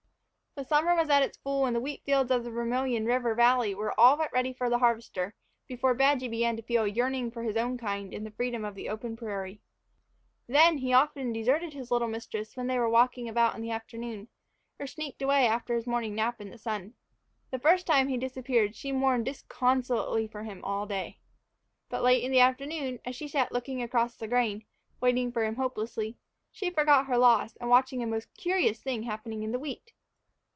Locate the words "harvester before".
4.79-5.93